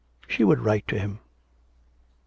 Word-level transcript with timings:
She 0.27 0.43
would 0.43 0.61
write 0.61 0.87
to 0.87 0.97
him. 0.97 1.11
IX. 1.11 1.21